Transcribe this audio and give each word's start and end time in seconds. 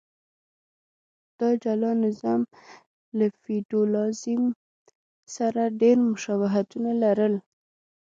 دا 1.39 1.49
جلا 1.63 1.91
نظام 2.05 2.41
له 3.17 3.25
فیوډالېزم 3.41 4.43
سره 5.35 5.61
ډېر 5.81 5.97
مشابهتونه 6.09 6.91
لرل. 7.03 7.33